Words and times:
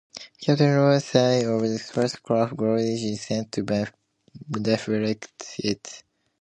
Captain 0.43 0.75
Robert 0.77 0.99
Singh 1.03 1.47
of 1.47 1.61
the 1.61 1.77
spacecraft 1.77 2.57
"Goliath" 2.57 3.01
is 3.01 3.21
sent 3.21 3.51
to 3.51 3.85
deflect 4.59 5.59
it. 5.59 6.03